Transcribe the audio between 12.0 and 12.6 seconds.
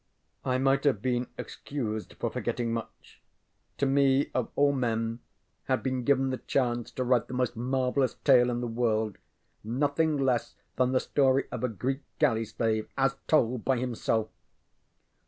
galley